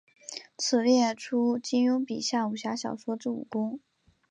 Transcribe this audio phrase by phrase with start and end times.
[0.57, 3.79] 此列出金庸笔下武侠小说之武功。